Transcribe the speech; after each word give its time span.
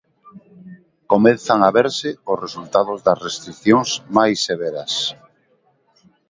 Comezan 1.11 1.59
a 1.63 1.69
verse 1.79 2.09
os 2.31 2.37
resultados 2.45 2.99
das 3.05 3.21
restricións 3.27 3.89
máis 4.17 4.37
severas. 4.47 4.93